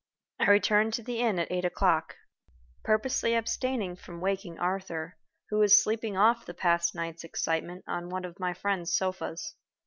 I 0.39 0.49
returned 0.49 0.95
to 0.95 1.03
the 1.03 1.19
inn 1.19 1.37
at 1.37 1.51
eight 1.51 1.63
o'clock, 1.63 2.15
purposely 2.83 3.35
abstaining 3.35 3.95
from 3.95 4.19
waking 4.19 4.57
Arthur, 4.57 5.15
who 5.51 5.59
was 5.59 5.83
sleeping 5.83 6.17
off 6.17 6.43
the 6.43 6.55
past 6.55 6.95
night's 6.95 7.23
excitement 7.23 7.83
on 7.87 8.09
one 8.09 8.25
of 8.25 8.39
my 8.39 8.55
friend's 8.55 8.91
sofas. 8.97 9.53